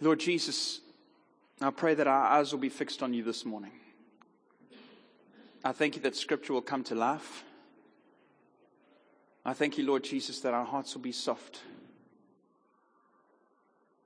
[0.00, 0.80] Lord Jesus,
[1.60, 3.72] I pray that our eyes will be fixed on you this morning.
[5.64, 7.44] I thank you that scripture will come to life.
[9.44, 11.60] I thank you, Lord Jesus, that our hearts will be soft.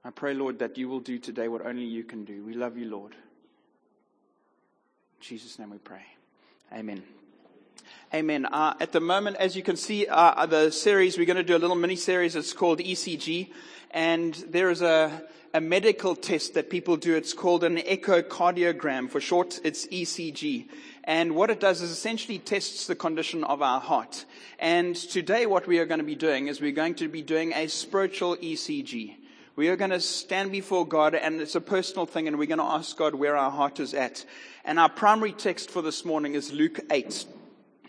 [0.04, 2.44] I pray, Lord, that you will do today what only you can do.
[2.44, 3.12] We love you, Lord.
[3.12, 3.18] In
[5.20, 6.04] Jesus' name we pray.
[6.72, 7.02] Amen.
[8.12, 8.44] Amen.
[8.46, 11.54] Uh, at the moment, as you can see, uh, the series, we're going to do
[11.54, 12.34] a little mini series.
[12.34, 13.50] It's called ECG.
[13.92, 15.22] And there is a,
[15.54, 17.14] a medical test that people do.
[17.14, 19.08] It's called an echocardiogram.
[19.08, 20.66] For short, it's ECG.
[21.04, 24.24] And what it does is essentially tests the condition of our heart.
[24.58, 27.52] And today what we are going to be doing is we're going to be doing
[27.52, 29.14] a spiritual ECG.
[29.54, 32.58] We are going to stand before God and it's a personal thing and we're going
[32.58, 34.24] to ask God where our heart is at.
[34.64, 37.24] And our primary text for this morning is Luke 8.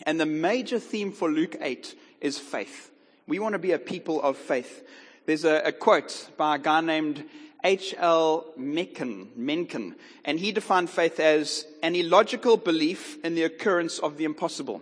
[0.04, 2.92] And the major theme for Luke 8 is faith.
[3.28, 4.88] We want to be a people of faith.
[5.26, 7.24] There's a, a quote by a guy named
[7.64, 8.46] H.L.
[8.58, 14.82] Mencken, and he defined faith as an illogical belief in the occurrence of the impossible.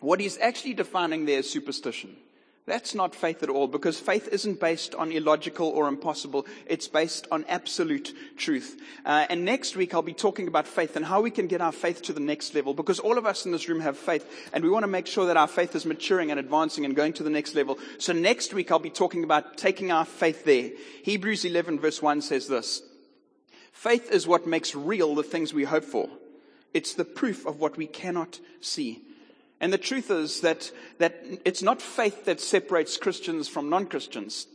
[0.00, 2.16] What he's actually defining there is superstition.
[2.66, 6.46] That's not faith at all because faith isn't based on illogical or impossible.
[6.66, 8.80] It's based on absolute truth.
[9.04, 11.72] Uh, and next week I'll be talking about faith and how we can get our
[11.72, 14.64] faith to the next level because all of us in this room have faith and
[14.64, 17.22] we want to make sure that our faith is maturing and advancing and going to
[17.22, 17.78] the next level.
[17.98, 20.70] So next week I'll be talking about taking our faith there.
[21.02, 22.82] Hebrews 11 verse 1 says this.
[23.72, 26.08] Faith is what makes real the things we hope for.
[26.72, 29.02] It's the proof of what we cannot see.
[29.64, 34.46] And the truth is that, that it's not faith that separates Christians from non-Christians.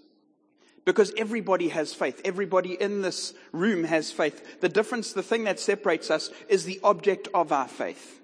[0.86, 2.22] Because everybody has faith.
[2.24, 4.62] Everybody in this room has faith.
[4.62, 8.22] The difference, the thing that separates us is the object of our faith.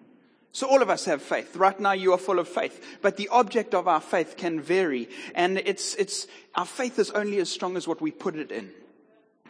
[0.51, 1.55] So all of us have faith.
[1.55, 2.99] Right now you are full of faith.
[3.01, 5.09] But the object of our faith can vary.
[5.33, 8.69] And it's, it's, our faith is only as strong as what we put it in.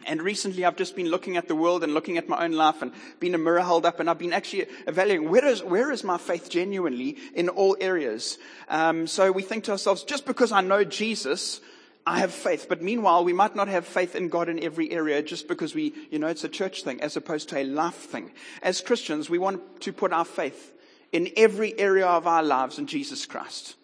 [0.04, 2.80] And recently I've just been looking at the world and looking at my own life
[2.80, 6.04] and been a mirror held up and I've been actually evaluating where is, where is
[6.04, 8.38] my faith genuinely in all areas.
[8.68, 11.60] Um, so we think to ourselves, just because I know Jesus,
[12.06, 12.66] I have faith.
[12.68, 15.92] But meanwhile, we might not have faith in God in every area just because we,
[16.10, 18.32] you know, it's a church thing as opposed to a life thing.
[18.62, 20.72] As Christians, we want to put our faith
[21.10, 23.74] in every area of our lives in Jesus Christ.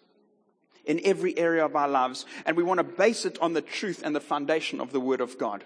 [0.85, 2.25] In every area of our lives.
[2.45, 5.19] And we want to base it on the truth and the foundation of the Word
[5.19, 5.65] of God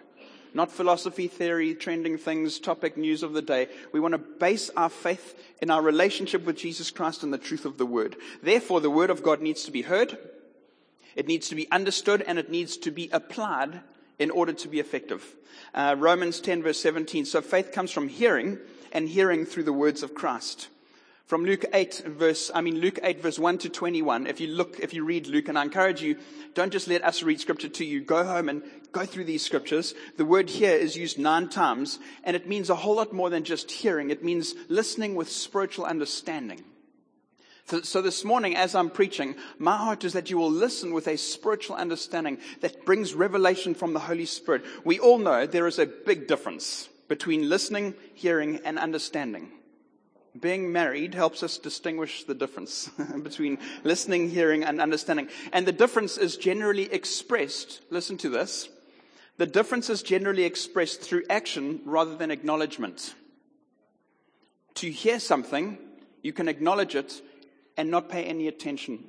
[0.58, 3.68] not philosophy, theory, trending things, topic, news of the day.
[3.92, 7.64] We want to base our faith in our relationship with Jesus Christ and the truth
[7.64, 8.16] of the Word.
[8.42, 10.18] Therefore, the Word of God needs to be heard,
[11.16, 13.82] it needs to be understood, and it needs to be applied
[14.18, 15.24] in order to be effective.
[15.76, 17.26] Uh, Romans 10 verse 17.
[17.26, 18.58] So faith comes from hearing,
[18.92, 20.70] and hearing through the words of Christ
[21.28, 24.28] from Luke 8 verse, I mean Luke 8 verse 1 to 21.
[24.28, 26.18] If you look, if you read Luke, and I encourage you,
[26.54, 28.00] don't just let us read scripture to you.
[28.00, 29.94] Go home and go through these scriptures.
[30.18, 33.44] The word here is used nine times, and it means a whole lot more than
[33.44, 34.10] just hearing.
[34.10, 36.64] It means listening with spiritual understanding.
[37.66, 41.08] So, so this morning, as I'm preaching, my heart is that you will listen with
[41.08, 44.64] a spiritual understanding that brings revelation from the Holy Spirit.
[44.86, 49.52] We all know there is a big difference between listening, hearing, and understanding.
[50.40, 52.90] Being married helps us distinguish the difference
[53.24, 55.28] between listening, hearing, and understanding.
[55.52, 58.70] And the difference is generally expressed, listen to this,
[59.38, 63.14] the difference is generally expressed through action rather than acknowledgement.
[64.76, 65.78] To hear something,
[66.22, 67.22] you can acknowledge it
[67.78, 69.04] and not pay any attention.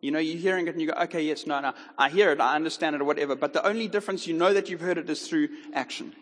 [0.00, 2.40] You know, you're hearing it and you go, okay, yes, no, no, I hear it,
[2.40, 3.36] I understand it, or whatever.
[3.36, 6.14] But the only difference you know that you've heard it is through action.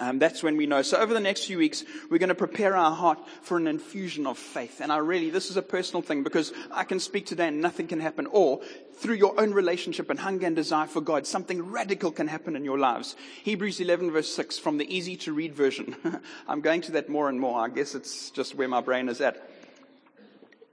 [0.00, 0.82] Um, that's when we know.
[0.82, 4.26] So over the next few weeks, we're going to prepare our heart for an infusion
[4.26, 4.80] of faith.
[4.80, 7.86] And I really, this is a personal thing because I can speak today and nothing
[7.86, 8.26] can happen.
[8.26, 8.60] Or
[8.98, 12.64] through your own relationship and hunger and desire for God, something radical can happen in
[12.64, 13.16] your lives.
[13.42, 15.96] Hebrews 11 verse 6 from the easy to read version.
[16.48, 17.58] I'm going to that more and more.
[17.58, 19.42] I guess it's just where my brain is at.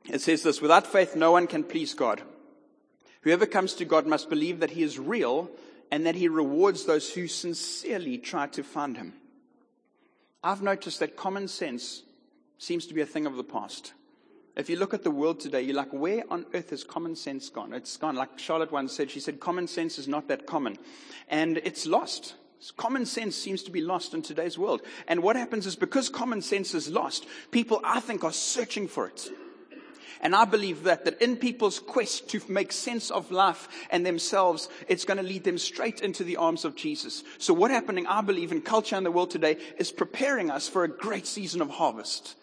[0.10, 2.22] It says this, without faith, no one can please God.
[3.22, 5.50] Whoever comes to God must believe that he is real
[5.92, 9.14] and that he rewards those who sincerely try to find him.
[10.44, 12.04] I've noticed that common sense
[12.58, 13.94] seems to be a thing of the past.
[14.56, 17.50] If you look at the world today, you're like, where on earth has common sense
[17.50, 17.74] gone?
[17.74, 18.16] It's gone.
[18.16, 20.78] Like Charlotte once said, she said, common sense is not that common.
[21.30, 22.36] And it's lost.
[22.78, 24.82] Common sense seems to be lost in today's world.
[25.08, 29.08] And what happens is because common sense is lost, people, I think, are searching for
[29.08, 29.30] it.
[30.22, 34.70] And I believe that, that in people's quest to make sense of life and themselves,
[34.88, 37.24] it's going to lead them straight into the arms of Jesus.
[37.38, 40.84] So what happening, I believe, in culture and the world today is preparing us for
[40.84, 42.36] a great season of harvest.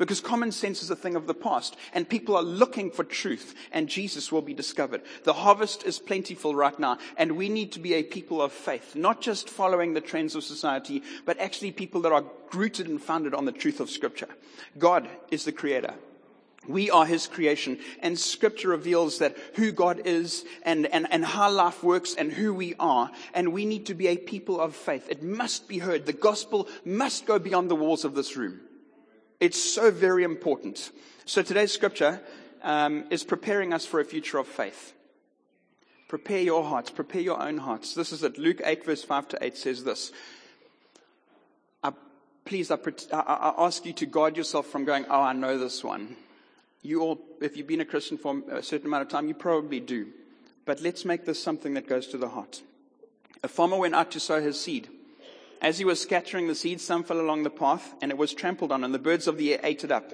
[0.00, 3.54] Because common sense is a thing of the past and people are looking for truth
[3.70, 5.02] and Jesus will be discovered.
[5.24, 8.96] The harvest is plentiful right now and we need to be a people of faith,
[8.96, 12.24] not just following the trends of society, but actually people that are
[12.54, 14.28] rooted and founded on the truth of scripture.
[14.78, 15.92] God is the creator.
[16.70, 21.50] We are his creation and scripture reveals that who God is and, and, and how
[21.50, 23.10] life works and who we are.
[23.34, 25.06] And we need to be a people of faith.
[25.08, 26.06] It must be heard.
[26.06, 28.60] The gospel must go beyond the walls of this room.
[29.40, 30.90] It's so very important.
[31.24, 32.20] So today's scripture
[32.62, 34.92] um, is preparing us for a future of faith.
[36.08, 36.90] Prepare your hearts.
[36.90, 37.94] Prepare your own hearts.
[37.94, 38.36] This is it.
[38.36, 40.12] Luke 8 verse 5 to 8 says this.
[41.82, 41.92] I,
[42.44, 42.78] please, I,
[43.12, 46.16] I ask you to guard yourself from going, oh, I know this one.
[46.82, 49.80] You all, if you've been a Christian for a certain amount of time, you probably
[49.80, 50.08] do.
[50.64, 52.62] But let's make this something that goes to the heart.
[53.42, 54.88] A farmer went out to sow his seed.
[55.60, 58.72] As he was scattering the seed, some fell along the path, and it was trampled
[58.72, 60.12] on, and the birds of the air ate it up.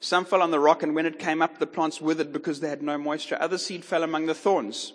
[0.00, 2.68] Some fell on the rock, and when it came up, the plants withered because they
[2.68, 3.38] had no moisture.
[3.40, 4.92] Other seed fell among the thorns,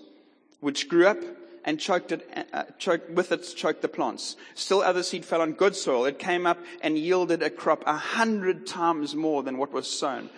[0.60, 1.18] which grew up
[1.66, 4.36] and choked it, uh, choked, with it choked the plants.
[4.54, 6.06] Still other seed fell on good soil.
[6.06, 10.30] It came up and yielded a crop a hundred times more than what was sown.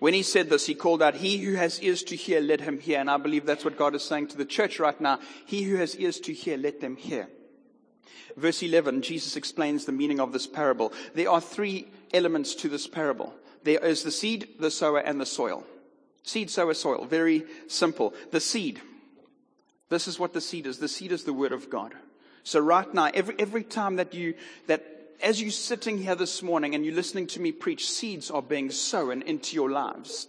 [0.00, 2.80] When he said this, he called out, He who has ears to hear, let him
[2.80, 2.98] hear.
[2.98, 5.20] And I believe that's what God is saying to the church right now.
[5.46, 7.28] He who has ears to hear, let them hear.
[8.36, 10.92] Verse 11, Jesus explains the meaning of this parable.
[11.14, 13.34] There are three elements to this parable.
[13.62, 15.66] There is the seed, the sower, and the soil.
[16.22, 17.04] Seed, sower, soil.
[17.04, 18.14] Very simple.
[18.30, 18.80] The seed.
[19.90, 20.78] This is what the seed is.
[20.78, 21.94] The seed is the word of God.
[22.42, 24.34] So right now, every, every time that you,
[24.66, 28.42] that as you're sitting here this morning and you're listening to me preach, seeds are
[28.42, 30.28] being sown into your lives.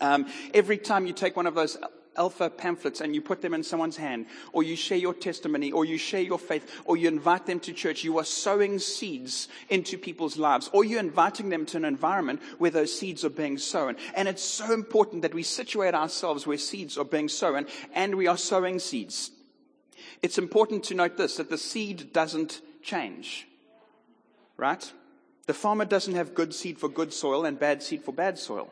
[0.00, 1.76] Um, every time you take one of those
[2.16, 5.84] alpha pamphlets and you put them in someone's hand, or you share your testimony, or
[5.84, 9.98] you share your faith, or you invite them to church, you are sowing seeds into
[9.98, 13.96] people's lives, or you're inviting them to an environment where those seeds are being sown.
[14.14, 18.26] And it's so important that we situate ourselves where seeds are being sown, and we
[18.26, 19.30] are sowing seeds.
[20.22, 23.48] It's important to note this, that the seed doesn't change
[24.56, 24.92] right?
[25.46, 28.70] The farmer doesn't have good seed for good soil and bad seed for bad soil.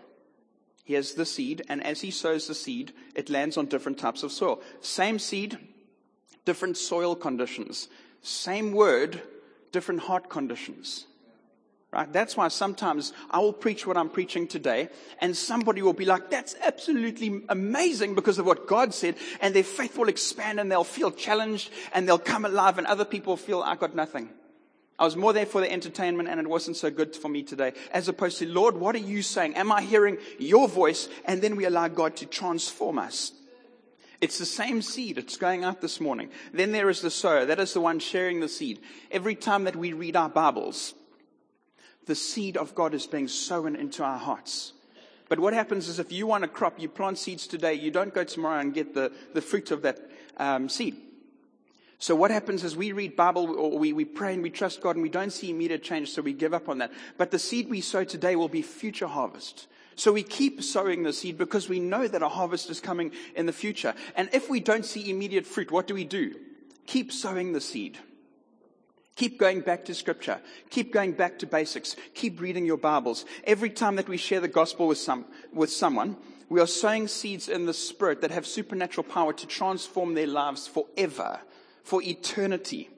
[0.84, 4.22] He has the seed, and as he sows the seed, it lands on different types
[4.22, 4.60] of soil.
[4.80, 5.58] Same seed,
[6.44, 7.88] different soil conditions.
[8.22, 9.22] Same word,
[9.70, 11.06] different heart conditions.
[11.92, 12.10] Right?
[12.10, 14.88] That's why sometimes I will preach what I'm preaching today,
[15.20, 19.62] and somebody will be like, that's absolutely amazing because of what God said, and their
[19.62, 23.60] faith will expand and they'll feel challenged and they'll come alive, and other people feel,
[23.62, 24.30] I got nothing.
[25.02, 27.72] I was more there for the entertainment and it wasn't so good for me today.
[27.90, 29.56] As opposed to, Lord, what are you saying?
[29.56, 31.08] Am I hearing your voice?
[31.24, 33.32] And then we allow God to transform us.
[34.20, 35.18] It's the same seed.
[35.18, 36.30] It's going out this morning.
[36.52, 37.44] Then there is the sower.
[37.44, 38.78] That is the one sharing the seed.
[39.10, 40.94] Every time that we read our Bibles,
[42.06, 44.72] the seed of God is being sown into our hearts.
[45.28, 48.14] But what happens is if you want a crop, you plant seeds today, you don't
[48.14, 49.98] go tomorrow and get the, the fruit of that
[50.36, 50.94] um, seed.
[52.02, 54.96] So what happens is we read Bible or we, we pray and we trust God
[54.96, 56.90] and we don't see immediate change, so we give up on that.
[57.16, 59.68] But the seed we sow today will be future harvest.
[59.94, 63.46] So we keep sowing the seed because we know that a harvest is coming in
[63.46, 63.94] the future.
[64.16, 66.34] And if we don't see immediate fruit, what do we do?
[66.86, 67.98] Keep sowing the seed.
[69.14, 70.40] Keep going back to scripture.
[70.70, 71.94] Keep going back to basics.
[72.14, 73.26] Keep reading your Bibles.
[73.44, 76.16] Every time that we share the gospel with some, with someone,
[76.48, 80.66] we are sowing seeds in the spirit that have supernatural power to transform their lives
[80.66, 81.38] forever
[81.84, 82.90] for eternity.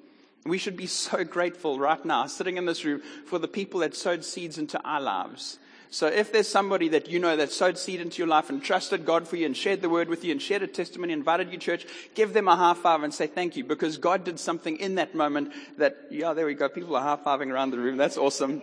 [0.46, 3.96] We should be so grateful right now, sitting in this room, for the people that
[3.96, 5.58] sowed seeds into our lives.
[5.94, 9.06] So if there's somebody that you know that sowed seed into your life and trusted
[9.06, 11.58] God for you and shared the word with you and shared a testimony, invited you
[11.58, 14.76] to church, give them a high five and say thank you because God did something
[14.78, 16.68] in that moment that, yeah, there we go.
[16.68, 17.96] People are high fiving around the room.
[17.96, 18.60] That's awesome.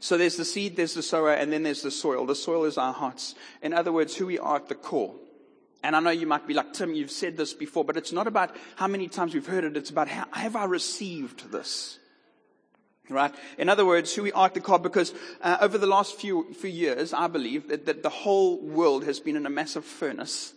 [0.00, 2.24] So there's the seed, there's the sower, and then there's the soil.
[2.24, 3.34] The soil is our hearts.
[3.60, 5.14] In other words, who we are at the core.
[5.82, 8.26] And I know you might be like, Tim, you've said this before, but it's not
[8.26, 9.76] about how many times we've heard it.
[9.76, 11.98] It's about how have I received this?
[13.08, 13.34] Right?
[13.58, 16.52] In other words, who we are at the core, because uh, over the last few,
[16.54, 20.52] few years, I believe that, that the whole world has been in a massive furnace,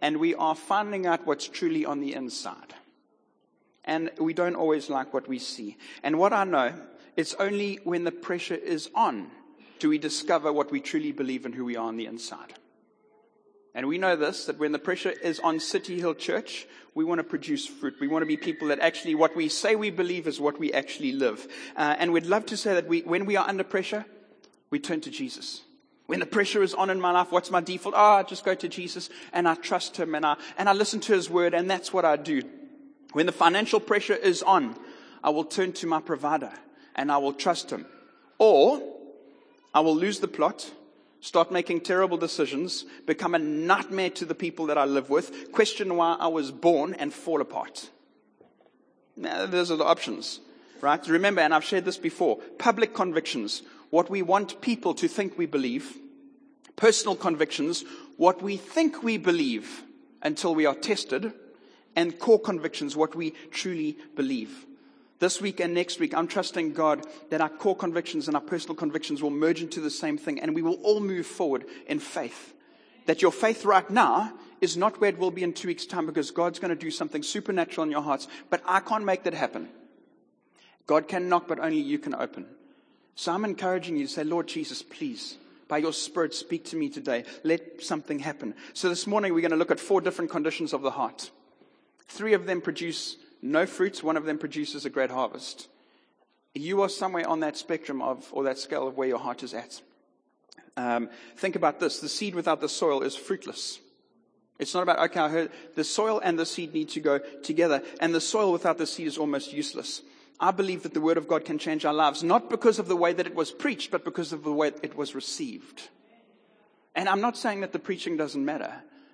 [0.00, 2.74] and we are finding out what's truly on the inside.
[3.84, 5.76] And we don't always like what we see.
[6.02, 6.74] And what I know,
[7.16, 9.30] it's only when the pressure is on
[9.78, 12.54] do we discover what we truly believe and who we are on the inside.
[13.74, 17.18] And we know this, that when the pressure is on City Hill Church, we want
[17.18, 17.96] to produce fruit.
[18.00, 20.72] We want to be people that actually, what we say we believe is what we
[20.72, 21.48] actually live.
[21.76, 24.04] Uh, and we'd love to say that we, when we are under pressure,
[24.70, 25.62] we turn to Jesus.
[26.06, 27.94] When the pressure is on in my life, what's my default?
[27.96, 31.00] Oh, I just go to Jesus and I trust Him and I, and I listen
[31.00, 32.42] to His word and that's what I do.
[33.12, 34.76] When the financial pressure is on,
[35.22, 36.52] I will turn to my provider
[36.94, 37.86] and I will trust Him.
[38.38, 38.82] Or
[39.72, 40.70] I will lose the plot,
[41.24, 45.96] start making terrible decisions, become a nightmare to the people that I live with, question
[45.96, 47.88] why I was born, and fall apart.
[49.16, 50.40] Now, those are the options,
[50.82, 51.08] right?
[51.08, 55.46] Remember, and I've shared this before, public convictions, what we want people to think we
[55.46, 55.96] believe,
[56.76, 57.86] personal convictions,
[58.18, 59.82] what we think we believe
[60.22, 61.32] until we are tested,
[61.96, 64.66] and core convictions, what we truly believe.
[65.20, 68.74] This week and next week, I'm trusting God that our core convictions and our personal
[68.74, 72.52] convictions will merge into the same thing and we will all move forward in faith.
[73.06, 76.06] That your faith right now is not where it will be in two weeks' time
[76.06, 79.34] because God's going to do something supernatural in your hearts, but I can't make that
[79.34, 79.68] happen.
[80.86, 82.46] God can knock, but only you can open.
[83.14, 85.36] So I'm encouraging you to say, Lord Jesus, please,
[85.68, 87.24] by your Spirit, speak to me today.
[87.42, 88.54] Let something happen.
[88.72, 91.30] So this morning, we're going to look at four different conditions of the heart.
[92.08, 95.68] Three of them produce no fruits, one of them produces a great harvest.
[96.54, 99.52] You are somewhere on that spectrum of, or that scale of where your heart is
[99.52, 99.82] at.
[100.76, 102.00] Um, think about this.
[102.00, 103.80] The seed without the soil is fruitless.
[104.58, 107.82] It's not about, okay, I heard the soil and the seed need to go together,
[108.00, 110.00] and the soil without the seed is almost useless.
[110.40, 112.96] I believe that the Word of God can change our lives, not because of the
[112.96, 115.88] way that it was preached, but because of the way it was received.
[116.94, 118.72] And I'm not saying that the preaching doesn't matter,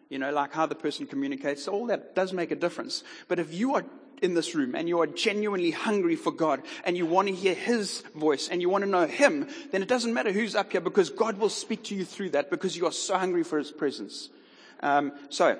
[0.08, 3.02] you know, like how the person communicates, all that does make a difference.
[3.26, 3.84] But if you are
[4.22, 7.54] in this room and you are genuinely hungry for God and you want to hear
[7.54, 10.80] His voice and you want to know Him, then it doesn't matter who's up here
[10.80, 13.70] because God will speak to you through that because you are so hungry for His
[13.70, 14.28] presence.
[14.80, 15.58] Um, so,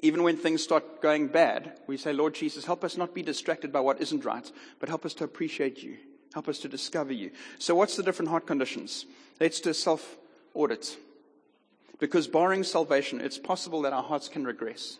[0.00, 3.72] even when things start going bad, we say, Lord Jesus, help us not be distracted
[3.72, 5.96] by what isn't right, but help us to appreciate you.
[6.32, 7.30] Help us to discover you.
[7.58, 9.06] So, what's the different heart conditions?
[9.40, 10.16] Let's do self
[10.54, 10.96] audit.
[11.98, 14.98] Because barring salvation, it's possible that our hearts can regress.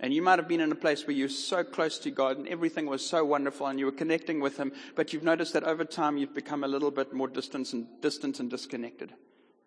[0.00, 2.46] And you might have been in a place where you're so close to God and
[2.46, 5.84] everything was so wonderful and you were connecting with Him, but you've noticed that over
[5.84, 9.12] time you've become a little bit more distant and, distant and disconnected.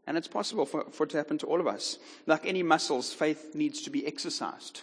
[0.08, 2.00] And it's possible for, for it to happen to all of us.
[2.28, 4.82] Like any muscles, faith needs to be exercised.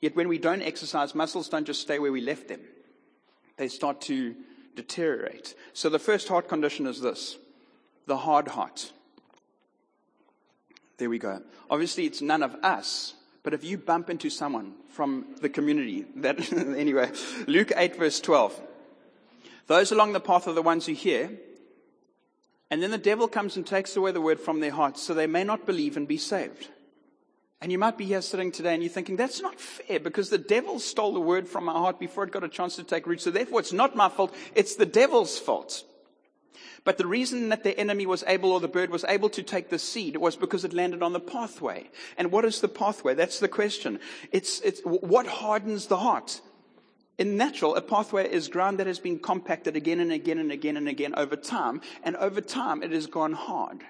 [0.00, 2.60] Yet when we don't exercise, muscles don't just stay where we left them.
[3.56, 4.34] They start to
[4.76, 5.54] deteriorate.
[5.72, 7.36] So the first heart condition is this.
[8.06, 8.92] The hard heart.
[10.98, 11.42] There we go.
[11.68, 16.52] Obviously it's none of us but if you bump into someone from the community, that,
[16.52, 17.12] anyway,
[17.46, 18.60] Luke 8 verse 12.
[19.66, 21.30] Those along the path are the ones who hear,
[22.70, 25.26] and then the devil comes and takes away the word from their hearts so they
[25.26, 26.68] may not believe and be saved.
[27.60, 30.38] And you might be here sitting today and you're thinking, that's not fair because the
[30.38, 33.20] devil stole the word from my heart before it got a chance to take root.
[33.20, 34.34] So therefore it's not my fault.
[34.54, 35.84] It's the devil's fault.
[36.84, 39.70] But the reason that the enemy was able, or the bird was able to take
[39.70, 41.90] the seed, was because it landed on the pathway.
[42.16, 43.14] And what is the pathway?
[43.14, 44.00] That's the question.
[44.32, 46.40] It's, it's what hardens the heart?
[47.16, 50.76] In natural, a pathway is ground that has been compacted again and again and again
[50.76, 51.80] and again over time.
[52.02, 53.82] And over time, it has gone hard.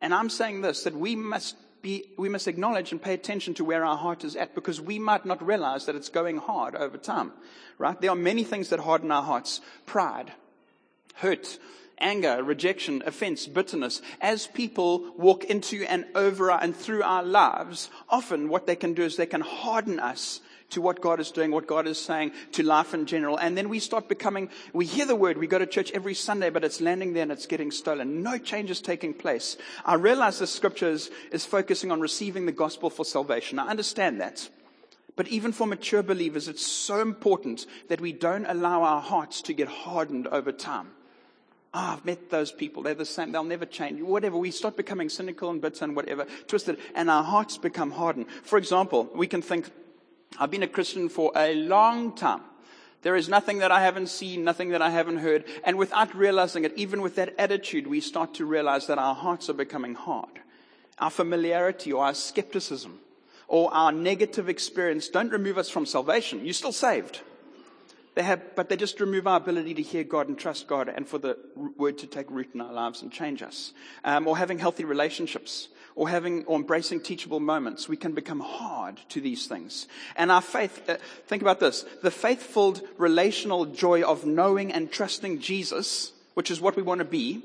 [0.00, 3.64] And I'm saying this, that we must be, we must acknowledge and pay attention to
[3.64, 6.98] where our heart is at because we might not realize that it's going hard over
[6.98, 7.32] time.
[7.78, 7.98] Right?
[8.00, 9.60] There are many things that harden our hearts.
[9.86, 10.32] Pride,
[11.14, 11.58] hurt,
[11.98, 18.48] anger, rejection, offense, bitterness, as people walk into and over and through our lives, often
[18.48, 20.40] what they can do is they can harden us
[20.70, 23.36] to what God is doing, what God is saying, to life in general.
[23.36, 26.50] And then we start becoming, we hear the word, we go to church every Sunday,
[26.50, 28.22] but it's landing there and it's getting stolen.
[28.22, 29.56] No change is taking place.
[29.84, 33.58] I realize the scripture is, is focusing on receiving the gospel for salvation.
[33.58, 34.48] I understand that.
[35.16, 39.52] But even for mature believers, it's so important that we don't allow our hearts to
[39.52, 40.90] get hardened over time.
[41.76, 42.84] Oh, I've met those people.
[42.84, 43.32] They're the same.
[43.32, 44.00] They'll never change.
[44.00, 44.36] Whatever.
[44.36, 48.26] We start becoming cynical and bitter and whatever, twisted, and our hearts become hardened.
[48.44, 49.68] For example, we can think,
[50.38, 52.42] I've been a Christian for a long time.
[53.02, 55.44] There is nothing that I haven't seen, nothing that I haven't heard.
[55.64, 59.50] And without realizing it, even with that attitude, we start to realize that our hearts
[59.50, 60.40] are becoming hard.
[60.98, 63.00] Our familiarity or our skepticism
[63.48, 66.44] or our negative experience don't remove us from salvation.
[66.44, 67.20] You're still saved.
[68.14, 71.08] They have, but they just remove our ability to hear God and trust God and
[71.08, 71.36] for the
[71.76, 73.72] word to take root in our lives and change us.
[74.04, 77.88] Um, or having healthy relationships or having or embracing teachable moments.
[77.88, 79.86] We can become hard to these things.
[80.16, 85.40] And our faith, uh, think about this, the faith-filled relational joy of knowing and trusting
[85.40, 87.42] Jesus, which is what we want to be,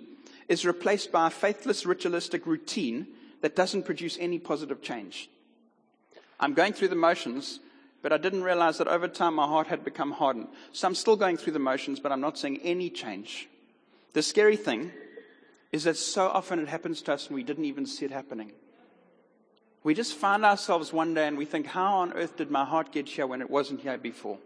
[0.48, 3.08] is replaced by a faithless ritualistic routine
[3.42, 5.30] that doesn't produce any positive change.
[6.40, 7.60] I'm going through the motions,
[8.02, 10.48] but I didn't realize that over time my heart had become hardened.
[10.72, 13.48] So I'm still going through the motions, but I'm not seeing any change.
[14.14, 14.92] The scary thing
[15.72, 18.52] is that so often it happens to us and we didn't even see it happening.
[19.84, 22.92] We just find ourselves one day and we think, how on earth did my heart
[22.92, 24.38] get here when it wasn't here before?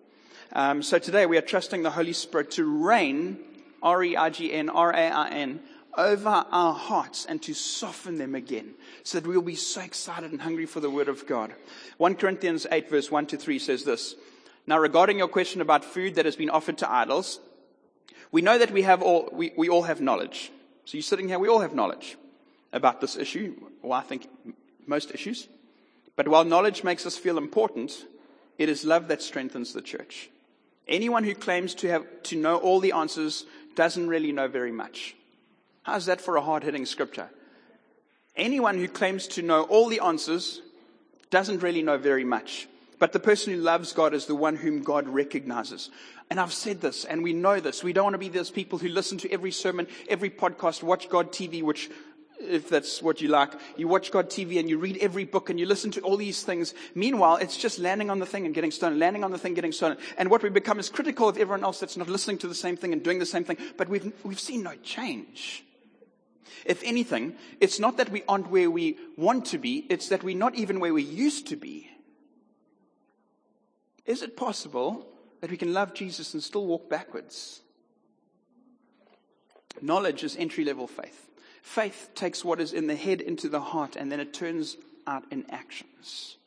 [0.52, 3.40] Um, so today we are trusting the Holy Spirit to reign,
[3.82, 5.60] R-E-I-G-N, R-A-I-N,
[5.98, 8.74] over our hearts and to soften them again
[9.04, 11.54] so that we'll be so excited and hungry for the word of God.
[11.98, 14.16] 1 Corinthians 8 verse 1 to 3 says this.
[14.66, 17.40] Now regarding your question about food that has been offered to idols,
[18.32, 20.52] we know that we have all, we, we all have knowledge.
[20.86, 22.18] So you're sitting here, we all have knowledge
[22.72, 23.56] about this issue.
[23.82, 24.28] Well, I think
[24.88, 25.48] most issues.
[26.16, 28.06] But while knowledge makes us feel important,
[28.58, 30.30] it is love that strengthens the church.
[30.88, 33.46] Anyone who claims to have, to know all the answers
[33.76, 35.16] doesn't really know very much.
[35.84, 37.30] How's that for a hard hitting scripture?
[38.36, 40.62] Anyone who claims to know all the answers
[41.30, 42.68] doesn't really know very much.
[43.00, 45.90] But the person who loves God is the one whom God recognizes.
[46.30, 47.84] And I've said this, and we know this.
[47.84, 51.10] We don't want to be those people who listen to every sermon, every podcast, watch
[51.10, 51.90] God TV, which
[52.40, 53.52] if that's what you like.
[53.78, 56.44] You watch God TV and you read every book and you listen to all these
[56.44, 56.74] things.
[56.96, 59.72] Meanwhile, it's just landing on the thing and getting stolen, landing on the thing, getting
[59.72, 59.98] stolen.
[60.18, 62.78] And what we become is critical of everyone else that's not listening to the same
[62.78, 63.58] thing and doing the same thing.
[63.78, 65.64] But we've, we've seen no change.
[66.66, 70.38] If anything, it's not that we aren't where we want to be, it's that we're
[70.38, 71.90] not even where we used to be.
[74.06, 75.08] Is it possible
[75.42, 77.62] that we can love Jesus and still walk backwards?
[79.82, 81.30] Knowledge is entry level faith.
[81.62, 85.24] Faith takes what is in the head into the heart and then it turns out
[85.32, 86.38] in actions.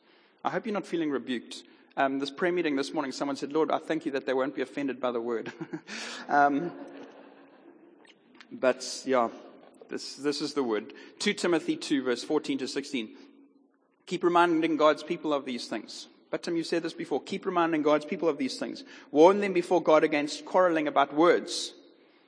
[0.45, 1.63] I hope you're not feeling rebuked.
[1.97, 4.55] Um, this prayer meeting this morning, someone said, Lord, I thank you that they won't
[4.55, 5.51] be offended by the word.
[6.29, 6.71] um,
[8.51, 9.29] but yeah,
[9.89, 10.93] this, this is the word.
[11.19, 13.09] 2 Timothy 2, verse 14 to 16.
[14.05, 16.07] Keep reminding God's people of these things.
[16.29, 17.21] But Tim, you said this before.
[17.21, 18.83] Keep reminding God's people of these things.
[19.11, 21.73] Warn them before God against quarreling about words.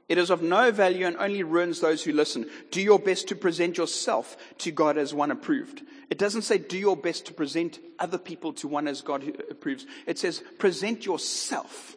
[0.08, 2.50] It is of no value and only ruins those who listen.
[2.72, 5.84] Do your best to present yourself to God as one approved.
[6.10, 9.86] It doesn't say do your best to present other people to one as God approves.
[10.08, 11.96] It says present yourself.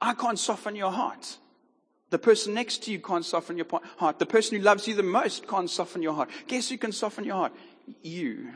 [0.00, 1.36] I can't soften your heart.
[2.10, 4.18] The person next to you can't soften your heart.
[4.18, 6.30] The person who loves you the most can't soften your heart.
[6.46, 7.52] Guess who can soften your heart?
[8.02, 8.52] You.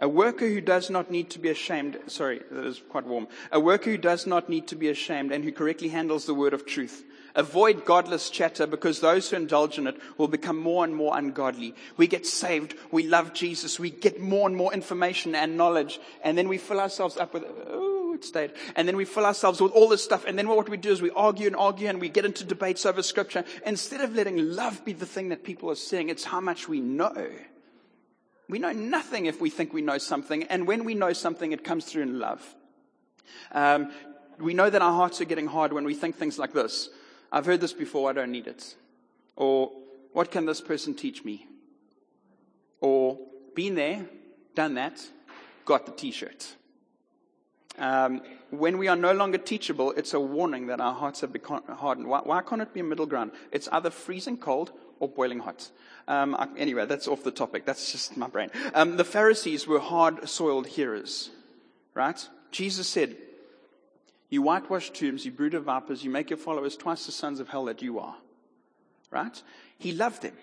[0.00, 3.26] A worker who does not need to be ashamed, sorry, that is quite warm.
[3.50, 6.54] A worker who does not need to be ashamed and who correctly handles the word
[6.54, 7.04] of truth.
[7.34, 11.74] Avoid godless chatter because those who indulge in it will become more and more ungodly.
[11.96, 12.74] We get saved.
[12.90, 13.78] We love Jesus.
[13.78, 16.00] We get more and more information and knowledge.
[16.24, 18.52] And then we fill ourselves up with, oh, it stayed.
[18.76, 20.24] And then we fill ourselves with all this stuff.
[20.26, 22.86] And then what we do is we argue and argue and we get into debates
[22.86, 23.44] over scripture.
[23.64, 26.80] Instead of letting love be the thing that people are seeing, it's how much we
[26.80, 27.30] know.
[28.48, 31.64] We know nothing if we think we know something, and when we know something, it
[31.64, 32.42] comes through in love.
[33.52, 33.92] Um,
[34.38, 36.88] we know that our hearts are getting hard when we think things like this
[37.30, 38.74] I've heard this before, I don't need it.
[39.36, 39.72] Or,
[40.12, 41.46] what can this person teach me?
[42.80, 43.18] Or,
[43.54, 44.06] been there,
[44.54, 45.06] done that,
[45.64, 46.54] got the t shirt.
[47.78, 51.62] Um, when we are no longer teachable, it's a warning that our hearts have become
[51.68, 52.08] hardened.
[52.08, 53.32] Why, why can't it be a middle ground?
[53.52, 55.70] It's either freezing cold or boiling hot.
[56.08, 57.66] Um, I, anyway, that's off the topic.
[57.66, 58.50] That's just my brain.
[58.74, 61.30] Um, the Pharisees were hard soiled hearers,
[61.94, 62.28] right?
[62.50, 63.16] Jesus said,
[64.30, 67.48] You whitewash tombs, you brood of vipers, you make your followers twice the sons of
[67.48, 68.16] hell that you are,
[69.10, 69.42] right?
[69.78, 70.34] He loved them.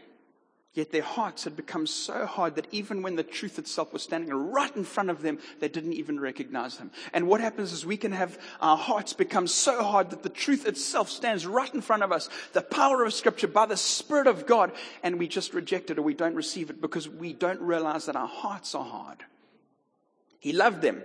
[0.76, 4.34] Yet their hearts had become so hard that even when the truth itself was standing
[4.34, 6.92] right in front of them, they didn't even recognize him.
[7.14, 10.68] And what happens is we can have our hearts become so hard that the truth
[10.68, 14.46] itself stands right in front of us, the power of scripture by the Spirit of
[14.46, 18.08] God, and we just reject it or we don't receive it because we don't realize
[18.08, 19.24] that our hearts are hard.
[20.42, 21.02] He loved them,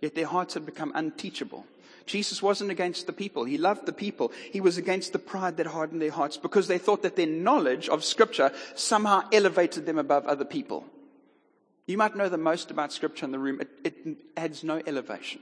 [0.00, 1.64] yet their hearts had become unteachable.
[2.06, 3.44] Jesus wasn't against the people.
[3.44, 4.32] He loved the people.
[4.50, 7.88] He was against the pride that hardened their hearts because they thought that their knowledge
[7.88, 10.86] of scripture somehow elevated them above other people.
[11.86, 13.60] You might know the most about scripture in the room.
[13.60, 15.40] It, it adds no elevation.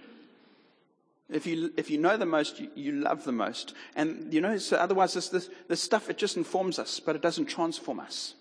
[1.28, 3.74] If you, if you know the most, you, you love the most.
[3.94, 7.22] And, you know, so otherwise this, this, this stuff, it just informs us, but it
[7.22, 8.34] doesn't transform us.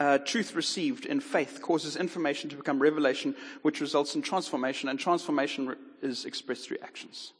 [0.00, 4.98] Uh, truth received in faith causes information to become revelation, which results in transformation, and
[4.98, 7.32] transformation is expressed through actions.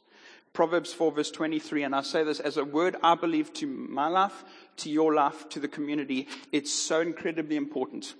[0.53, 4.07] Proverbs 4 verse 23, and I say this as a word I believe to my
[4.07, 4.43] life,
[4.77, 6.27] to your life, to the community.
[6.51, 8.15] It's so incredibly important.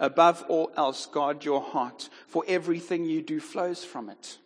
[0.00, 4.38] Above all else, guard your heart, for everything you do flows from it.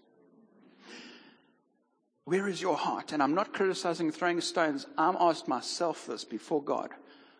[2.24, 3.12] Where is your heart?
[3.12, 4.86] And I'm not criticizing throwing stones.
[4.98, 6.90] I'm asked myself this before God.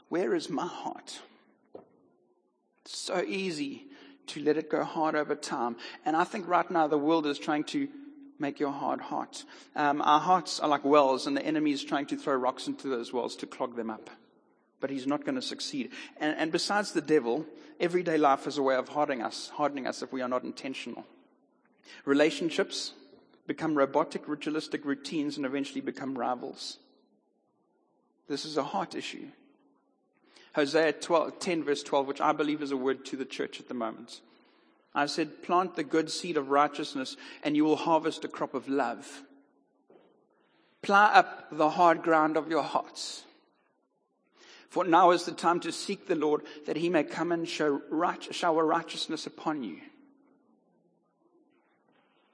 [0.09, 1.21] Where is my heart?
[2.97, 3.87] So easy
[4.29, 5.77] to let it go hard over time.
[6.05, 7.89] And I think right now the world is trying to
[8.39, 9.45] make your heart hot.
[9.75, 12.89] Um, our hearts are like wells, and the enemy is trying to throw rocks into
[12.89, 14.11] those wells to clog them up.
[14.81, 15.91] But he's not going to succeed.
[16.19, 17.45] And, and besides the devil,
[17.81, 21.05] everyday life is a way of hardening us, hardening us if we are not intentional.
[22.05, 22.93] Relationships
[23.47, 26.79] become robotic, ritualistic routines and eventually become rivals.
[28.29, 29.27] This is a heart issue.
[30.55, 33.69] Hosea 12, 10 verse 12, which I believe is a word to the church at
[33.69, 34.21] the moment.
[34.95, 38.69] I said, plant the good seed of righteousness and you will harvest a crop of
[38.69, 39.23] love.
[40.83, 43.25] Plow up the hard ground of your hearts.
[44.71, 47.81] For now is the time to seek the Lord that he may come and show
[47.91, 49.79] right, shower righteousness upon you.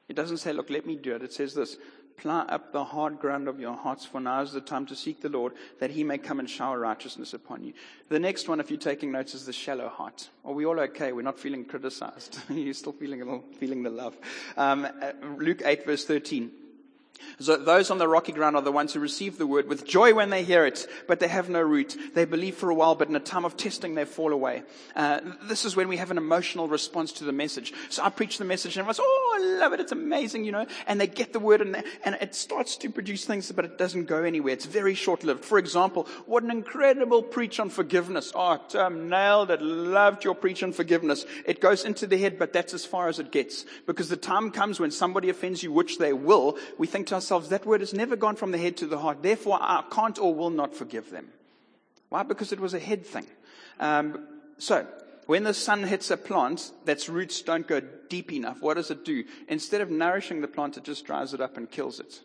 [0.09, 1.23] It doesn't say, look, let me do it.
[1.23, 1.77] It says this,
[2.17, 5.21] plow up the hard ground of your hearts, for now is the time to seek
[5.21, 7.73] the Lord, that he may come and shower righteousness upon you.
[8.09, 10.29] The next one, if you're taking notes, is the shallow heart.
[10.45, 11.13] Are we all okay?
[11.13, 12.39] We're not feeling criticized.
[12.49, 14.17] you're still feeling, a little, feeling the love.
[14.57, 16.51] Um, uh, Luke 8 verse 13.
[17.39, 20.15] So those on the rocky ground are the ones who receive the word with joy
[20.15, 21.97] when they hear it, but they have no root.
[22.15, 24.63] They believe for a while, but in a time of testing, they fall away.
[24.95, 27.73] Uh, this is when we have an emotional response to the message.
[27.89, 29.81] So I preach the message and everyone's, oh, I love it.
[29.81, 32.91] It's amazing, you know, and they get the word and, they, and it starts to
[32.91, 34.53] produce things, but it doesn't go anywhere.
[34.53, 35.45] It's very short lived.
[35.45, 38.33] For example, what an incredible preach on forgiveness.
[38.35, 39.61] Oh, Tom nailed it.
[39.61, 41.27] Loved your preach on forgiveness.
[41.45, 44.51] It goes into the head, but that's as far as it gets because the time
[44.51, 46.59] comes when somebody offends you, which they will.
[46.79, 49.23] We think to ourselves, that word has never gone from the head to the heart.
[49.23, 51.29] Therefore, I can't or will not forgive them.
[52.09, 52.23] Why?
[52.23, 53.27] Because it was a head thing.
[53.81, 54.27] Um,
[54.59, 54.87] so,
[55.27, 59.05] when the sun hits a plant that's roots don't go deep enough, what does it
[59.05, 59.25] do?
[59.49, 62.21] Instead of nourishing the plant, it just dries it up and kills it.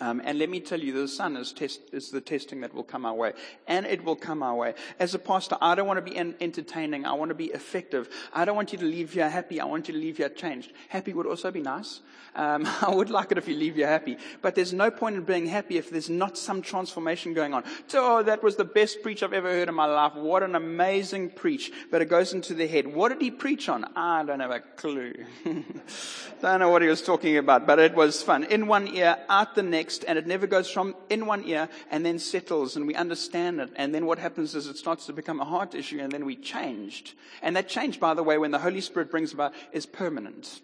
[0.00, 2.84] Um, and let me tell you, the sun is, test, is, the testing that will
[2.84, 3.32] come our way.
[3.66, 4.74] And it will come our way.
[4.98, 7.06] As a pastor, I don't want to be entertaining.
[7.06, 8.08] I want to be effective.
[8.34, 9.60] I don't want you to leave here happy.
[9.60, 10.72] I want you to leave here changed.
[10.88, 12.00] Happy would also be nice.
[12.34, 14.18] Um, I would like it if you leave here happy.
[14.42, 17.64] But there's no point in being happy if there's not some transformation going on.
[17.86, 20.14] So, oh, that was the best preach I've ever heard in my life.
[20.14, 21.72] What an amazing preach.
[21.90, 22.86] But it goes into the head.
[22.86, 23.84] What did he preach on?
[23.96, 25.14] I don't have a clue.
[25.46, 25.64] I
[26.42, 28.44] don't know what he was talking about, but it was fun.
[28.44, 29.75] In one ear, out the next,
[30.06, 33.70] and it never goes from in one ear and then settles and we understand it.
[33.76, 36.36] And then what happens is it starts to become a heart issue and then we
[36.36, 37.14] changed.
[37.42, 40.60] And that change, by the way, when the Holy Spirit brings about is permanent.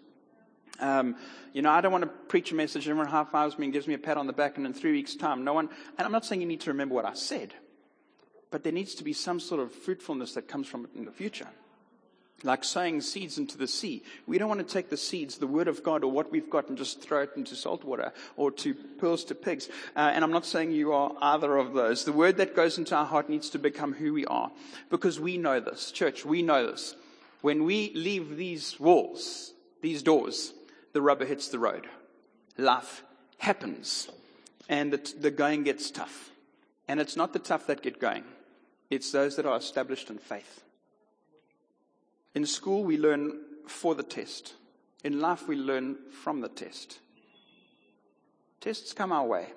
[0.79, 1.15] Um,
[1.53, 3.87] you know, I don't want to preach a message everyone high fives me and gives
[3.87, 6.11] me a pat on the back and in three weeks time, no one, and I'm
[6.11, 7.53] not saying you need to remember what I said,
[8.49, 11.11] but there needs to be some sort of fruitfulness that comes from it in the
[11.11, 11.47] future
[12.43, 14.03] like sowing seeds into the sea.
[14.27, 16.69] We don't want to take the seeds, the word of God, or what we've got,
[16.69, 19.69] and just throw it into salt water or to pearls to pigs.
[19.95, 22.03] Uh, and I'm not saying you are either of those.
[22.03, 24.51] The word that goes into our heart needs to become who we are
[24.89, 25.91] because we know this.
[25.91, 26.95] Church, we know this.
[27.41, 30.53] When we leave these walls, these doors,
[30.93, 31.87] the rubber hits the road.
[32.57, 33.03] Life
[33.37, 34.09] happens
[34.69, 36.31] and the, the going gets tough.
[36.87, 38.23] And it's not the tough that get going.
[38.89, 40.62] It's those that are established in faith.
[42.35, 44.53] In school, we learn for the test.
[45.03, 46.99] In life, we learn from the test.
[48.61, 49.47] Tests come our way.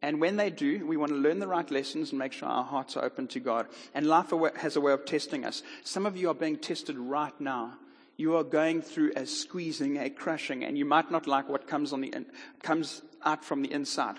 [0.00, 2.64] And when they do, we want to learn the right lessons and make sure our
[2.64, 3.68] hearts are open to God.
[3.94, 5.62] And life has a way of testing us.
[5.84, 7.74] Some of you are being tested right now.
[8.16, 11.92] You are going through a squeezing, a crushing, and you might not like what comes
[11.92, 12.26] on the in,
[12.62, 14.16] comes out from the inside.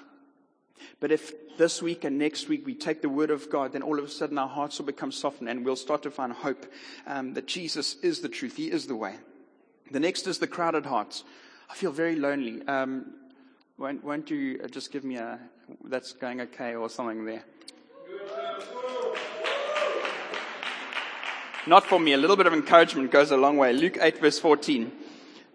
[1.00, 4.00] But if this week and next week we take the word of God, then all
[4.00, 6.66] of a sudden our hearts will become softened and we'll start to find hope
[7.06, 8.56] um, that Jesus is the truth.
[8.56, 9.16] He is the way.
[9.92, 11.24] The next is the crowded hearts.
[11.70, 12.66] I feel very lonely.
[12.68, 13.14] Um,
[13.78, 15.40] won't, won't you just give me a,
[15.86, 17.44] that's going okay or something there?
[21.66, 22.14] Not for me.
[22.14, 23.72] A little bit of encouragement goes a long way.
[23.74, 24.92] Luke 8 verse 14.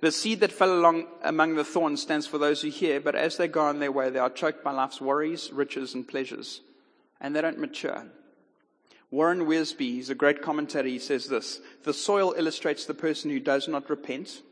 [0.00, 3.36] The seed that fell along among the thorns stands for those who hear, but as
[3.36, 6.60] they go on their way, they are choked by life's worries, riches, and pleasures,
[7.20, 8.06] and they don't mature.
[9.10, 13.40] Warren Wiersbe, he's a great commentator, he says this The soil illustrates the person who
[13.40, 14.42] does not repent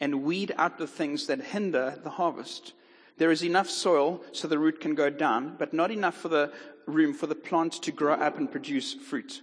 [0.00, 2.72] and weed out the things that hinder the harvest.
[3.18, 6.52] There is enough soil so the root can go down, but not enough for the
[6.86, 9.42] room for the plant to grow up and produce fruit.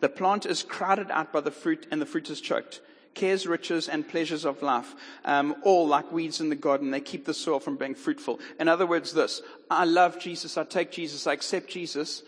[0.00, 2.80] The plant is crowded out by the fruit and the fruit is choked
[3.14, 4.94] cares, riches, and pleasures of life,
[5.24, 6.90] um, all like weeds in the garden.
[6.90, 8.40] They keep the soil from being fruitful.
[8.58, 12.22] In other words, this I love Jesus, I take Jesus, I accept Jesus,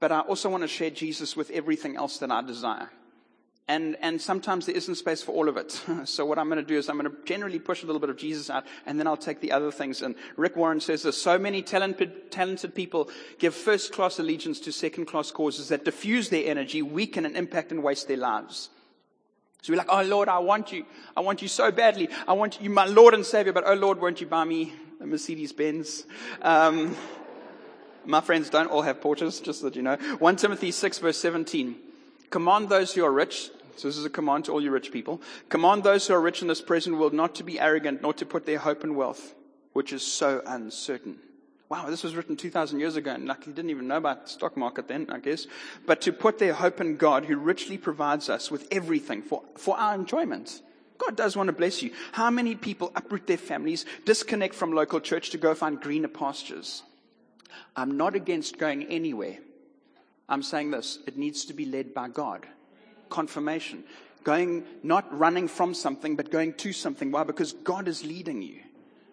[0.00, 2.90] but I also want to share Jesus with everything else that I desire.
[3.70, 5.80] And, and sometimes there isn't space for all of it.
[6.06, 8.08] So what I'm going to do is I'm going to generally push a little bit
[8.08, 10.00] of Jesus out and then I'll take the other things.
[10.00, 14.72] And Rick Warren says this, so many talented, talented people give first class allegiance to
[14.72, 18.70] second class causes that diffuse their energy, weaken and impact and waste their lives.
[19.62, 20.86] So we're like, oh Lord, I want you.
[21.16, 22.08] I want you so badly.
[22.26, 25.06] I want you, my Lord and Savior, but oh Lord, won't you buy me a
[25.06, 26.04] Mercedes Benz?
[26.42, 26.96] Um,
[28.04, 29.96] my friends don't all have Porsches, just that you know.
[29.96, 31.76] 1 Timothy 6 verse 17.
[32.30, 35.20] Command those who are rich, so this is a command to all you rich people.
[35.48, 38.26] Command those who are rich in this present world not to be arrogant, nor to
[38.26, 39.34] put their hope in wealth,
[39.72, 41.18] which is so uncertain.
[41.68, 44.30] Wow, this was written 2,000 years ago, and like he didn't even know about the
[44.30, 45.46] stock market then, I guess.
[45.84, 49.76] But to put their hope in God, who richly provides us with everything for, for
[49.76, 50.62] our enjoyment.
[50.96, 51.92] God does want to bless you.
[52.12, 56.82] How many people uproot their families, disconnect from local church to go find greener pastures?
[57.76, 59.38] I'm not against going anywhere.
[60.28, 62.46] I'm saying this it needs to be led by God.
[63.10, 63.84] Confirmation.
[64.24, 67.12] Going, not running from something, but going to something.
[67.12, 67.24] Why?
[67.24, 68.60] Because God is leading you.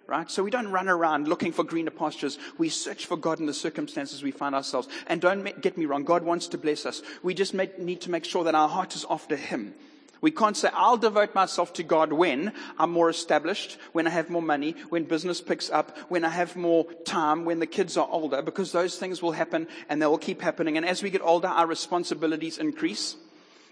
[0.08, 0.30] Right?
[0.30, 2.38] So we don't run around looking for greener pastures.
[2.60, 4.88] We search for God in the circumstances we find ourselves.
[5.08, 7.02] And don't get me wrong, God wants to bless us.
[7.24, 9.74] We just need to make sure that our heart is after Him.
[10.22, 14.30] We can't say, I'll devote myself to God when I'm more established, when I have
[14.30, 18.08] more money, when business picks up, when I have more time, when the kids are
[18.10, 20.78] older, because those things will happen and they will keep happening.
[20.78, 23.18] And as we get older, our responsibilities increase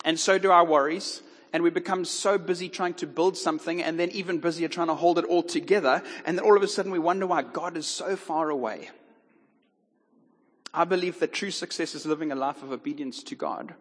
[0.03, 1.21] and so do our worries.
[1.53, 4.95] And we become so busy trying to build something and then even busier trying to
[4.95, 6.01] hold it all together.
[6.25, 8.89] And then all of a sudden we wonder why God is so far away.
[10.73, 13.75] I believe that true success is living a life of obedience to God.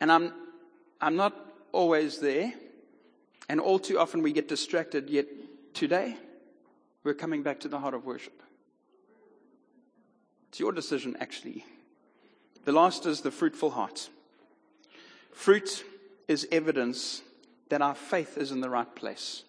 [0.00, 0.32] And I'm,
[1.00, 1.34] I'm not
[1.72, 2.54] always there.
[3.50, 5.10] And all too often we get distracted.
[5.10, 5.26] Yet
[5.74, 6.16] today,
[7.04, 8.42] we're coming back to the heart of worship.
[10.48, 11.66] It's your decision, actually.
[12.64, 14.08] The last is the fruitful heart.
[15.32, 15.84] Fruit
[16.30, 17.22] is evidence
[17.70, 19.42] that our faith is in the right place.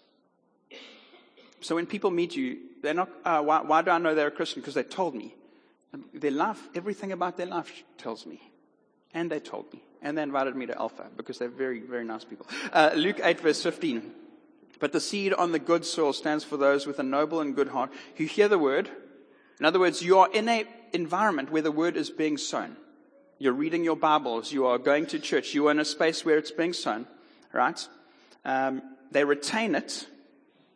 [1.61, 4.31] So when people meet you, they're not, uh, why, why do I know they're a
[4.31, 4.61] Christian?
[4.61, 5.35] Because they told me.
[6.11, 8.41] Their life, everything about their life tells me.
[9.13, 9.83] And they told me.
[10.01, 12.47] And they invited me to Alpha because they're very, very nice people.
[12.73, 14.11] Uh, Luke 8 verse 15.
[14.79, 17.67] But the seed on the good soil stands for those with a noble and good
[17.67, 18.89] heart who hear the word.
[19.59, 22.75] In other words, you are in an environment where the word is being sown.
[23.41, 24.53] You're reading your Bibles.
[24.53, 25.55] You are going to church.
[25.55, 27.07] You are in a space where it's being sown,
[27.51, 27.87] right?
[28.45, 30.05] Um, they retain it.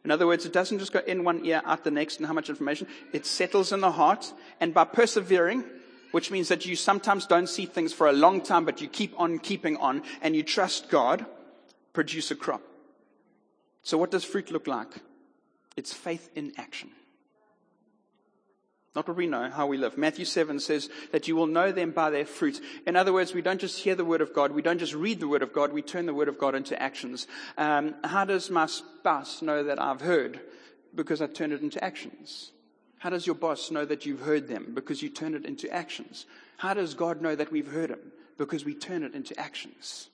[0.04, 2.34] In other words, it doesn't just go in one ear, out the next, and how
[2.34, 2.88] much information.
[3.14, 4.34] It settles in the heart.
[4.60, 5.64] And by persevering,
[6.10, 9.14] which means that you sometimes don't see things for a long time, but you keep
[9.20, 11.24] on keeping on and you trust God,
[11.94, 12.64] produce a crop.
[13.84, 14.90] So what does fruit look like?
[15.78, 16.90] It's faith in action.
[18.96, 19.98] Not what we know, how we live.
[19.98, 22.62] Matthew 7 says that you will know them by their fruit.
[22.88, 25.20] In other words, we don't just hear the word of God, we don't just read
[25.20, 27.28] the word of God, we turn the word of God into actions.
[27.58, 30.40] Um, how does my spouse know that I've heard?
[30.96, 32.52] Because I turn it into actions.
[33.00, 34.72] How does your boss know that you've heard them?
[34.74, 36.26] Because you turn it into actions.
[36.58, 38.14] How does God know that we've heard him?
[38.38, 40.10] Because we turn it into actions.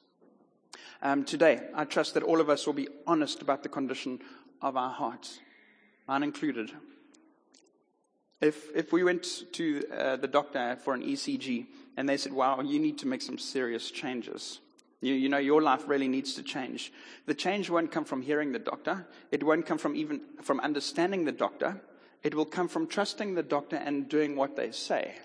[1.03, 4.19] Um, today, I trust that all of us will be honest about the condition
[4.61, 5.39] of our hearts,
[6.07, 6.71] mine included.
[8.41, 12.59] If, if we went to uh, the doctor for an ECG and they said, wow,
[12.61, 14.59] you need to make some serious changes.
[15.01, 16.91] You, you know, your life really needs to change.
[17.27, 19.05] The change won't come from hearing the doctor.
[19.31, 21.81] It won't come from even from understanding the doctor.
[22.23, 25.15] It will come from trusting the doctor and doing what they say.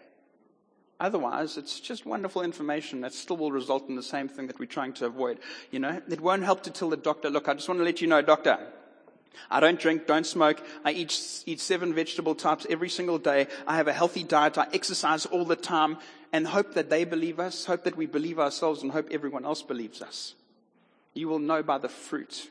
[0.98, 4.64] Otherwise, it's just wonderful information that still will result in the same thing that we're
[4.64, 5.38] trying to avoid.
[5.70, 8.00] You know, it won't help to tell the doctor, look, I just want to let
[8.00, 8.58] you know, doctor,
[9.50, 10.62] I don't drink, don't smoke.
[10.84, 13.46] I eat, eat seven vegetable types every single day.
[13.66, 14.58] I have a healthy diet.
[14.58, 15.98] I exercise all the time
[16.32, 19.62] and hope that they believe us, hope that we believe ourselves and hope everyone else
[19.62, 20.34] believes us.
[21.14, 22.50] You will know by the fruit.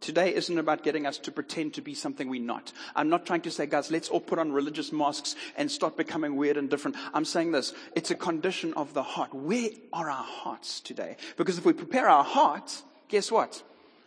[0.00, 2.72] Today isn't about getting us to pretend to be something we're not.
[2.94, 6.36] I'm not trying to say, guys, let's all put on religious masks and start becoming
[6.36, 6.96] weird and different.
[7.14, 7.72] I'm saying this.
[7.94, 9.34] It's a condition of the heart.
[9.34, 11.16] Where are our hearts today?
[11.36, 13.62] Because if we prepare our hearts, guess what?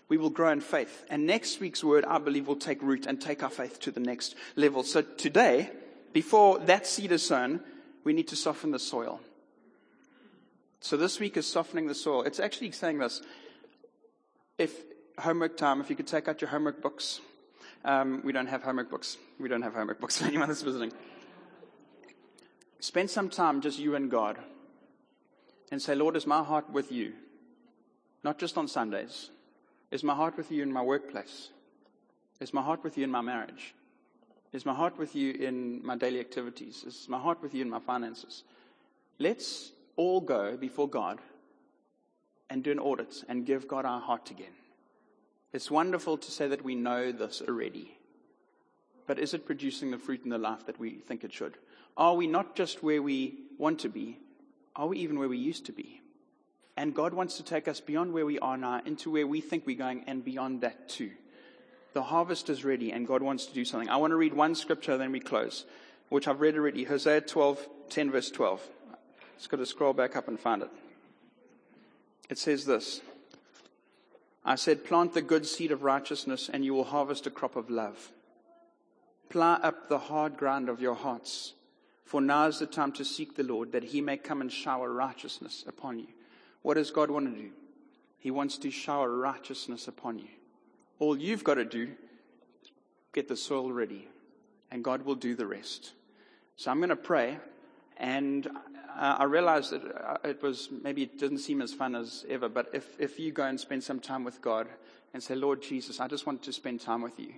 [0.10, 1.06] We will grow in faith.
[1.10, 4.00] And next week's word, I believe, will take root and take our faith to the
[4.00, 4.84] next level.
[4.84, 5.69] So today,
[6.13, 7.62] before that seed is sown,
[8.04, 9.22] we need to soften the soil.
[10.82, 12.24] So this week is softening the soil.
[12.24, 13.22] It's actually saying this.
[14.58, 14.74] If,
[15.19, 17.22] homework time, if you could take out your homework books.
[17.86, 19.17] Um, we don't have homework books.
[19.39, 20.91] We don't have homework books for anyone that's visiting.
[22.80, 24.38] Spend some time just you and God
[25.72, 27.13] and say, Lord, is my heart with you?
[28.24, 29.30] Not just on Sundays.
[29.91, 31.49] Is my heart with you in my workplace?
[32.39, 33.73] Is my heart with you in my marriage?
[34.54, 36.84] Is my heart with you in my daily activities?
[36.86, 38.43] Is my heart with you in my finances?
[39.19, 41.19] Let's all go before God
[42.49, 44.54] and do an audit and give God our heart again.
[45.54, 47.97] It's wonderful to say that we know this already.
[49.08, 51.58] But is it producing the fruit in the life that we think it should?
[51.97, 54.19] Are we not just where we want to be?
[54.75, 56.02] Are we even where we used to be?
[56.80, 59.68] And God wants to take us beyond where we are now into where we think
[59.68, 61.12] we're going and beyond that too.
[61.92, 63.89] The harvest is ready and God wants to do something.
[63.89, 65.65] I want to read one scripture, then we close,
[66.08, 66.86] which I've read already.
[66.86, 68.65] Hosea 12, 10 verse 12.
[69.36, 70.70] Just got to scroll back up and find it.
[72.30, 73.02] It says this.
[74.46, 77.70] I said, plant the good seed of righteousness and you will harvest a crop of
[77.70, 78.13] love.
[79.28, 81.56] Plow up the hard ground of your hearts.
[82.06, 84.94] For now is the time to seek the Lord, that he may come and shower
[84.94, 86.08] righteousness upon you.
[86.62, 87.50] What does God want to do?
[88.17, 90.28] He wants to shower righteousness upon you.
[91.00, 91.89] All you've got to do,
[93.13, 94.08] get the soil ready,
[94.72, 95.93] and God will do the rest.
[96.58, 97.38] So I'm going to pray,
[97.95, 98.50] and
[98.95, 102.69] I realize that uh, it was maybe it didn't seem as fun as ever, but
[102.74, 104.67] if, if you go and spend some time with God
[105.13, 107.36] and say, Lord Jesus, I just want to spend time with you.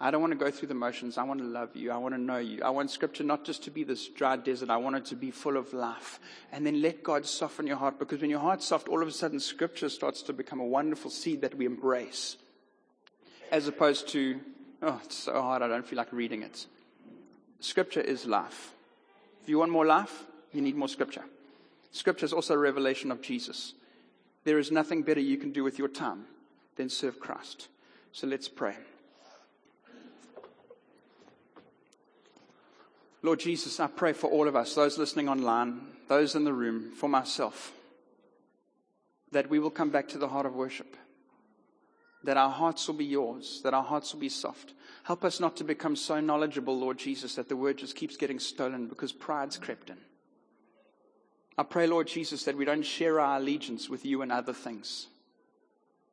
[0.00, 1.16] I don't want to go through the motions.
[1.16, 1.92] I want to love you.
[1.92, 2.62] I want to know you.
[2.62, 4.68] I want scripture not just to be this dry desert.
[4.68, 6.18] I want it to be full of life.
[6.52, 9.12] And then let God soften your heart because when your heart's soft, all of a
[9.12, 12.36] sudden scripture starts to become a wonderful seed that we embrace.
[13.52, 14.40] As opposed to,
[14.82, 15.62] oh, it's so hard.
[15.62, 16.66] I don't feel like reading it.
[17.60, 18.72] Scripture is life.
[19.42, 21.24] If you want more life, you need more scripture.
[21.92, 23.74] Scripture is also a revelation of Jesus.
[24.42, 26.26] There is nothing better you can do with your time
[26.76, 27.68] than serve Christ.
[28.12, 28.76] So let's pray.
[33.24, 36.92] Lord Jesus, I pray for all of us, those listening online, those in the room,
[36.94, 37.72] for myself,
[39.32, 40.94] that we will come back to the heart of worship.
[42.24, 44.74] That our hearts will be yours, that our hearts will be soft.
[45.04, 48.38] Help us not to become so knowledgeable, Lord Jesus, that the word just keeps getting
[48.38, 49.96] stolen because pride's crept in.
[51.56, 55.06] I pray, Lord Jesus, that we don't share our allegiance with you and other things.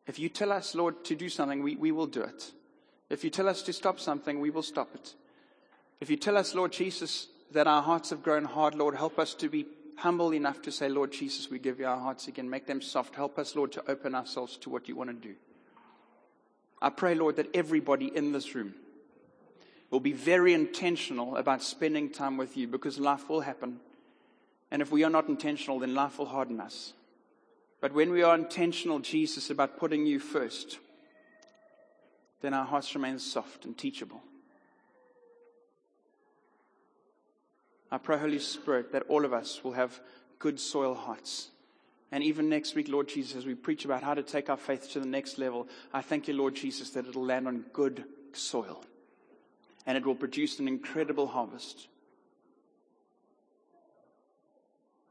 [0.07, 2.51] If you tell us, Lord, to do something, we, we will do it.
[3.09, 5.13] If you tell us to stop something, we will stop it.
[6.01, 9.35] If you tell us, Lord Jesus, that our hearts have grown hard, Lord, help us
[9.35, 12.49] to be humble enough to say, Lord Jesus, we give you our hearts again.
[12.49, 13.15] Make them soft.
[13.15, 15.35] Help us, Lord, to open ourselves to what you want to do.
[16.81, 18.73] I pray, Lord, that everybody in this room
[19.91, 23.79] will be very intentional about spending time with you because life will happen.
[24.71, 26.93] And if we are not intentional, then life will harden us.
[27.79, 30.79] But when we are intentional, Jesus, about putting you first,
[32.41, 34.23] then our hearts remain soft and teachable.
[37.91, 39.99] I pray, Holy Spirit, that all of us will have
[40.39, 41.49] good soil hearts.
[42.11, 44.89] And even next week, Lord Jesus, as we preach about how to take our faith
[44.91, 48.83] to the next level, I thank you, Lord Jesus, that it'll land on good soil
[49.85, 51.87] and it will produce an incredible harvest.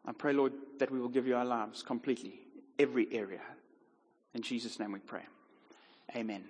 [0.06, 2.40] I pray, Lord, that we will give you our lives completely,
[2.78, 3.42] every area.
[4.34, 5.22] In Jesus' name we pray.
[6.16, 6.44] Amen.